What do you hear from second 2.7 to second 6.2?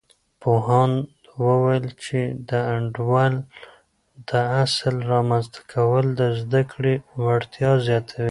انډول د اصل رامنځته کول